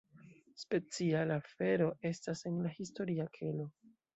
[0.61, 3.71] Speciala afero estas en la historia kelo.